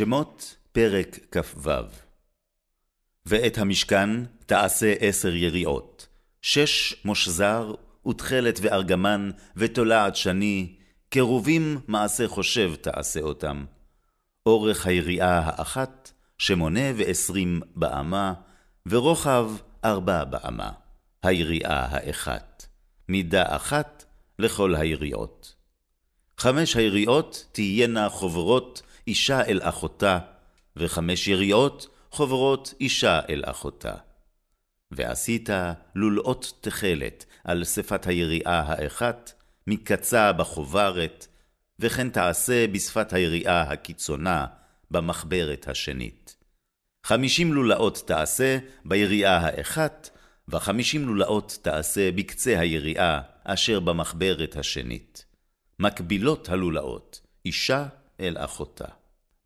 שמות 0.00 0.56
פרק 0.72 1.18
כ"ו 1.30 1.70
ואת 3.26 3.58
המשכן 3.58 4.10
תעשה 4.46 4.92
עשר 5.00 5.34
יריעות, 5.34 6.06
שש 6.42 6.94
מושזר, 7.04 7.74
ותכלת 8.08 8.58
וארגמן, 8.62 9.30
ותולעת 9.56 10.16
שני, 10.16 10.74
קרובים 11.08 11.80
מעשה 11.88 12.28
חושב 12.28 12.74
תעשה 12.80 13.20
אותם. 13.20 13.64
אורך 14.46 14.86
היריעה 14.86 15.38
האחת, 15.38 16.12
שמונה 16.38 16.92
ועשרים 16.96 17.60
באמה, 17.76 18.32
ורוחב 18.86 19.50
ארבע 19.84 20.24
באמה, 20.24 20.70
היריעה 21.22 21.86
האחת, 21.90 22.66
מידה 23.08 23.44
אחת 23.56 24.04
לכל 24.38 24.74
היריעות. 24.74 25.54
חמש 26.38 26.76
היריעות 26.76 27.46
תהיינה 27.52 28.08
חוברות 28.08 28.82
אישה 29.06 29.44
אל 29.44 29.60
אחותה, 29.62 30.18
וחמש 30.76 31.28
יריעות 31.28 31.86
חוברות 32.10 32.74
אישה 32.80 33.20
אל 33.28 33.42
אחותה. 33.46 33.94
ועשית 34.90 35.48
לולאות 35.94 36.52
תכלת 36.60 37.24
על 37.44 37.64
שפת 37.64 38.06
היריעה 38.06 38.60
האחת, 38.66 39.32
מקצה 39.66 40.32
בחוברת, 40.32 41.26
וכן 41.78 42.10
תעשה 42.10 42.66
בשפת 42.66 43.12
היריעה 43.12 43.62
הקיצונה, 43.62 44.46
במחברת 44.90 45.68
השנית. 45.68 46.36
חמישים 47.06 47.52
לולאות 47.52 48.02
תעשה 48.06 48.58
ביריעה 48.84 49.36
האחת, 49.36 50.10
וחמישים 50.48 51.06
לולאות 51.06 51.58
תעשה 51.62 52.12
בקצה 52.12 52.60
היריעה 52.60 53.20
אשר 53.44 53.80
במחברת 53.80 54.56
השנית. 54.56 55.24
מקבילות 55.78 56.48
הלולאות, 56.48 57.20
אישה 57.46 57.86
אל 58.20 58.36
אחותה. 58.38 58.88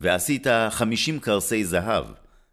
ועשית 0.01 0.47
חמישים 0.71 1.21
קרסי 1.21 1.65
זהב, 1.65 2.05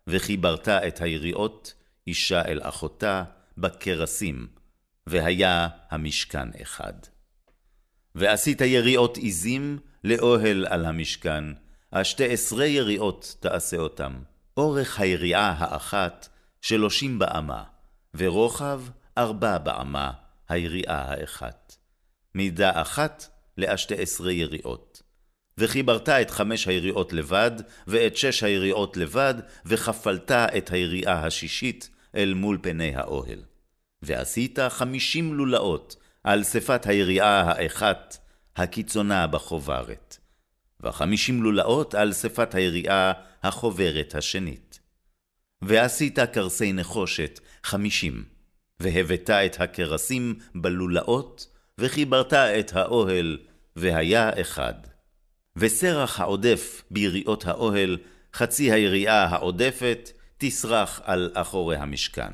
וחיברת 0.08 0.68
את 0.68 1.02
היריעות, 1.02 1.74
אישה 2.08 2.42
אל 2.46 2.60
אחותה, 2.64 3.24
בקרסים, 3.58 4.48
והיה 5.08 5.68
המשכן 5.90 6.50
אחד. 6.62 6.94
ועשית 8.16 8.62
יריעות 8.62 9.18
עזים 9.22 9.80
לאוהל 10.04 10.66
על 10.70 10.86
המשכן, 10.86 11.44
השתי 11.94 12.34
עשרה 12.34 12.66
יריעות 12.66 13.36
תעשה 13.40 13.78
אותם. 13.78 14.14
אורך 14.58 15.00
היריעה 15.00 15.56
האחת 15.58 16.28
שלושים 16.62 17.20
באמה, 17.20 17.64
ורוחב 18.14 18.82
ארבע 19.18 19.58
באמה, 19.58 20.12
היריעה 20.50 21.12
האחת. 21.12 21.76
מידה 22.36 22.82
אחת 22.82 23.28
לאשתי 23.58 23.96
עשרה 23.98 24.32
יריעות. 24.32 25.02
וחיברת 25.58 26.10
את 26.10 26.32
חמש 26.32 26.68
היריעות 26.68 27.14
לבד, 27.14 27.52
ואת 27.88 28.18
שש 28.18 28.44
היריעות 28.44 28.98
לבד, 28.98 29.34
וכפלת 29.66 30.32
את 30.32 30.72
היריעה 30.72 31.26
השישית 31.26 31.90
אל 32.16 32.34
מול 32.34 32.58
פני 32.62 32.96
האוהל. 32.96 33.40
ועשית 34.02 34.60
חמישים 34.70 35.34
לולאות 35.34 35.96
על 36.24 36.44
שפת 36.44 36.86
היריעה 36.86 37.42
האחת, 37.42 38.18
הקיצונה 38.56 39.28
בחוברת. 39.28 40.18
וחמישים 40.84 41.44
לולאות 41.44 41.96
על 41.96 42.14
שפת 42.14 42.56
היריעה 42.56 43.12
החוברת 43.44 44.16
השנית. 44.16 44.80
ועשית 45.62 46.20
קרסי 46.20 46.74
נחושת 46.74 47.40
חמישים, 47.64 48.24
והבאת 48.80 49.30
את 49.30 49.62
הקרסים 49.62 50.40
בלולאות, 50.56 51.48
וחיברת 51.78 52.34
את 52.34 52.74
האוהל, 52.76 53.38
והיה 53.76 54.42
אחד. 54.42 54.74
וסרח 55.56 56.20
העודף 56.20 56.84
ביריעות 56.92 57.46
האוהל, 57.46 57.98
חצי 58.34 58.72
היריעה 58.72 59.26
העודפת, 59.26 60.12
תסרח 60.38 61.02
על 61.04 61.32
אחורי 61.34 61.78
המשכן. 61.78 62.34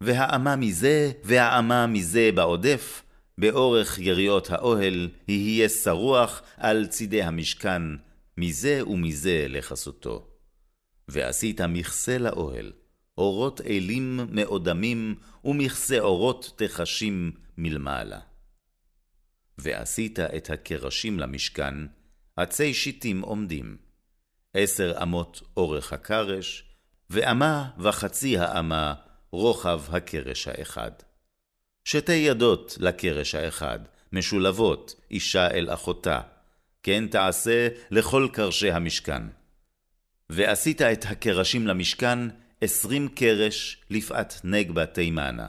והאמה 0.00 0.56
מזה, 0.56 1.12
והאמה 1.24 1.86
מזה 1.86 2.30
בעודף, 2.34 3.02
באורך 3.38 3.98
יריעות 3.98 4.50
האוהל, 4.50 5.08
יהיה 5.28 5.68
שרוח 5.68 6.42
על 6.56 6.86
צידי 6.86 7.22
המשכן, 7.22 7.82
מזה 8.38 8.86
ומזה 8.86 9.46
לכסותו. 9.48 10.26
ועשית 11.08 11.60
מכסה 11.60 12.18
לאוהל, 12.18 12.72
אורות 13.18 13.60
אלים 13.60 14.20
מאודמים, 14.30 15.14
ומכסה 15.44 15.98
אורות 15.98 16.52
תחשים 16.56 17.32
מלמעלה. 17.58 18.18
ועשית 19.58 20.20
את 20.20 20.50
הקרשים 20.50 21.18
למשכן, 21.18 21.74
עצי 22.36 22.74
שיטים 22.74 23.20
עומדים, 23.20 23.76
עשר 24.54 25.02
אמות 25.02 25.40
אורך 25.56 25.92
הקרש, 25.92 26.64
ואמה 27.10 27.70
וחצי 27.78 28.38
האמה 28.38 28.94
רוחב 29.32 29.82
הקרש 29.88 30.48
האחד. 30.48 30.90
שתי 31.84 32.12
ידות 32.12 32.76
לקרש 32.80 33.34
האחד, 33.34 33.78
משולבות, 34.12 34.94
אישה 35.10 35.50
אל 35.50 35.70
אחותה, 35.70 36.20
כן 36.82 37.06
תעשה 37.06 37.68
לכל 37.90 38.28
קרשי 38.32 38.70
המשכן. 38.70 39.22
ועשית 40.30 40.82
את 40.82 41.04
הקרשים 41.08 41.66
למשכן 41.66 42.18
עשרים 42.60 43.08
קרש 43.08 43.82
לפאת 43.90 44.34
נגבה 44.44 44.86
תימנה. 44.86 45.48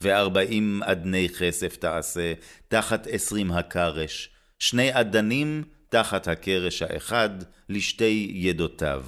וארבעים 0.00 0.82
אדני 0.82 1.28
כסף 1.38 1.76
תעשה, 1.76 2.32
תחת 2.68 3.06
עשרים 3.06 3.52
הקרש, 3.52 4.30
שני 4.58 5.00
אדנים 5.00 5.64
תחת 5.90 6.28
הקרש 6.28 6.82
האחד 6.82 7.30
לשתי 7.68 8.30
ידותיו, 8.34 9.04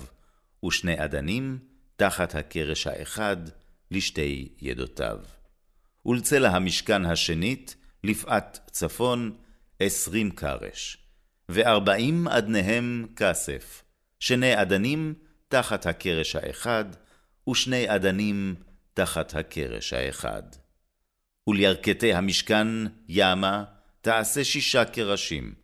ושני 0.64 1.04
אדנים 1.04 1.58
תחת 1.96 2.34
הקרש 2.34 2.86
האחד 2.86 3.36
לשתי 3.90 4.48
ידותיו. 4.60 5.18
ולצלע 6.06 6.48
המשכן 6.48 7.04
השנית, 7.04 7.76
לפאת 8.04 8.58
צפון, 8.70 9.36
עשרים 9.80 10.30
קרש, 10.30 10.96
וארבעים 11.48 12.28
אדניהם 12.28 13.06
כסף, 13.16 13.84
שני 14.18 14.62
אדנים 14.62 15.14
תחת 15.48 15.86
הקרש 15.86 16.36
האחד, 16.36 16.84
ושני 17.50 17.94
אדנים 17.94 18.54
תחת 18.94 19.34
הקרש 19.34 19.92
האחד. 19.92 20.42
ולירכתי 21.48 22.14
המשכן 22.14 22.68
ימה 23.08 23.64
תעשה 24.00 24.44
שישה 24.44 24.84
קרשים, 24.84 25.61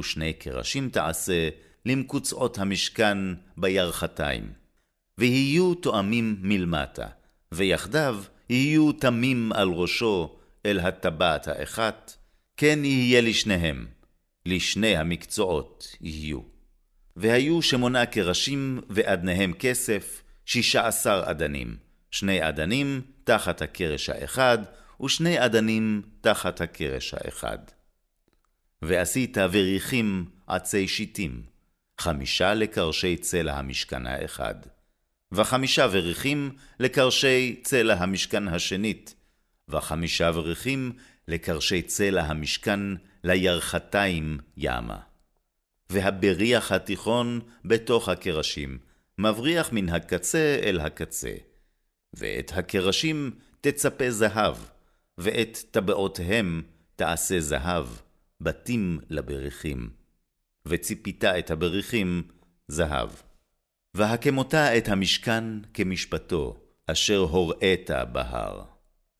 ושני 0.00 0.32
קרשים 0.32 0.88
תעשה 0.88 1.48
למקוצעות 1.86 2.58
המשכן 2.58 3.18
בירכתיים, 3.56 4.52
ויהיו 5.18 5.74
תואמים 5.74 6.36
מלמטה, 6.40 7.06
ויחדיו 7.52 8.22
יהיו 8.50 8.92
תמים 8.92 9.52
על 9.52 9.68
ראשו 9.68 10.38
אל 10.66 10.80
הטבעת 10.80 11.48
האחת, 11.48 12.16
כן 12.56 12.84
יהיה 12.84 13.20
לשניהם, 13.20 13.86
לשני 14.46 14.96
המקצועות 14.96 15.96
יהיו. 16.00 16.40
והיו 17.16 17.62
שמונה 17.62 18.06
קרשים 18.06 18.80
ואדניהם 18.90 19.52
כסף, 19.52 20.22
שישה 20.44 20.86
עשר 20.86 21.22
אדנים, 21.24 21.76
שני 22.10 22.48
אדנים 22.48 23.00
תחת 23.24 23.62
הקרש 23.62 24.08
האחד, 24.08 24.58
ושני 25.02 25.44
אדנים 25.44 26.02
תחת 26.20 26.60
הקרש 26.60 27.14
האחד. 27.14 27.58
ועשית 28.82 29.36
וריחים 29.50 30.24
עצי 30.46 30.88
שיטים, 30.88 31.42
חמישה 32.00 32.54
לקרשי 32.54 33.16
צלע 33.16 33.58
המשכן 33.58 34.06
האחד, 34.06 34.54
וחמישה 35.32 35.86
וריחים 35.90 36.56
לקרשי 36.80 37.60
צלע 37.62 37.94
המשכן 37.94 38.48
השנית, 38.48 39.14
וחמישה 39.68 40.30
וריחים 40.34 40.92
לקרשי 41.28 41.82
צלע 41.82 42.22
המשכן 42.22 42.80
לירכתיים 43.24 44.38
ימה. 44.56 44.98
והבריח 45.90 46.72
התיכון 46.72 47.40
בתוך 47.64 48.08
הקרשים, 48.08 48.78
מבריח 49.18 49.72
מן 49.72 49.88
הקצה 49.88 50.60
אל 50.62 50.80
הקצה. 50.80 51.34
ואת 52.14 52.52
הקרשים 52.54 53.30
תצפה 53.60 54.10
זהב, 54.10 54.56
ואת 55.18 55.58
טבעותיהם 55.70 56.62
תעשה 56.96 57.40
זהב, 57.40 57.86
בתים 58.40 58.98
לבריחים. 59.10 59.90
וציפית 60.66 61.24
את 61.24 61.50
הבריחים 61.50 62.22
זהב. 62.68 63.10
והקמותה 63.94 64.78
את 64.78 64.88
המשכן 64.88 65.44
כמשפטו, 65.74 66.60
אשר 66.86 67.18
הוראת 67.18 67.90
בהר. 68.12 68.62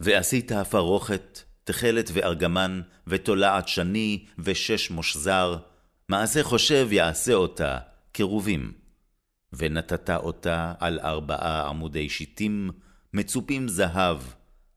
ועשית 0.00 0.52
פרוכת, 0.52 1.40
תכלת 1.64 2.10
וארגמן, 2.12 2.80
ותולעת 3.06 3.68
שני, 3.68 4.26
ושש 4.38 4.90
מושזר, 4.90 5.56
מעשה 6.08 6.42
חושב 6.42 6.88
יעשה 6.90 7.34
אותה, 7.34 7.78
קרובים. 8.12 8.72
ונתת 9.52 10.10
אותה 10.10 10.72
על 10.80 11.00
ארבעה 11.00 11.68
עמודי 11.68 12.08
שיטים, 12.08 12.70
מצופים 13.14 13.68
זהב, 13.68 14.18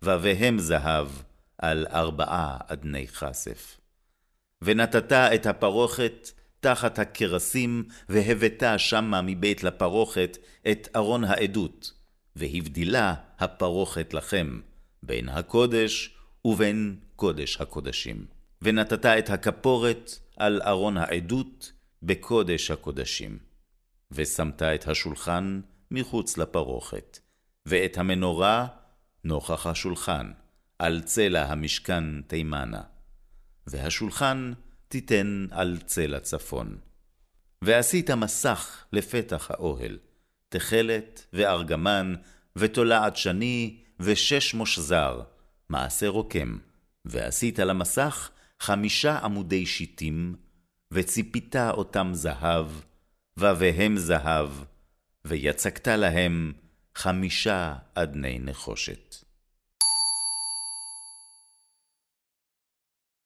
ובהם 0.02 0.60
זהב, 0.60 1.08
על 1.58 1.88
ארבעה 1.92 2.58
אדני 2.68 3.08
כסף. 3.08 3.83
ונתת 4.64 5.12
את 5.12 5.46
הפרוכת 5.46 6.32
תחת 6.60 7.00
הכרסים, 7.00 7.84
והבאת 8.10 8.64
שמה 8.78 9.22
מבית 9.22 9.64
לפרוכת 9.64 10.38
את 10.72 10.88
ארון 10.96 11.24
העדות, 11.24 11.92
והבדילה 12.36 13.14
הפרוכת 13.40 14.14
לכם, 14.14 14.60
בין 15.04 15.30
הקודש 15.30 16.16
ובין 16.46 16.96
קודש 17.16 17.62
הקודשים. 17.62 18.26
ונתת 18.62 19.06
את 19.06 19.30
הכפורת 19.30 20.12
על 20.38 20.62
ארון 20.62 20.98
העדות 20.98 21.72
בקודש 22.04 22.72
הקודשים. 22.72 23.38
ושמת 24.12 24.62
את 24.62 24.88
השולחן 24.88 25.62
מחוץ 25.92 26.38
לפרוכת, 26.38 27.20
ואת 27.66 27.98
המנורה 27.98 28.68
נוכח 29.24 29.68
השולחן, 29.68 30.32
על 30.80 31.02
צלע 31.02 31.46
המשכן 31.46 32.22
תימנה. 32.22 32.93
והשולחן 33.68 34.54
תיתן 34.88 35.46
על 35.52 35.78
צלע 35.86 36.20
צפון. 36.20 36.78
ועשית 37.62 38.10
מסך 38.10 38.86
לפתח 38.94 39.52
האוהל, 39.52 39.98
תכלת 40.50 41.26
וארגמן, 41.34 42.16
ותולעת 42.56 43.18
שני, 43.18 43.78
ושש 44.00 44.54
מושזר, 44.54 45.22
מעשה 45.70 46.08
רוקם. 46.08 46.58
ועשית 47.06 47.60
למסך 47.60 48.30
חמישה 48.60 49.18
עמודי 49.18 49.66
שיטים, 49.66 50.36
וציפית 50.92 51.56
אותם 51.56 52.10
זהב, 52.14 52.68
ובהם 53.38 53.98
זהב, 53.98 54.50
ויצקת 55.26 55.88
להם 55.88 56.54
חמישה 56.96 57.76
אדני 57.94 58.40
נחושת. 58.40 59.23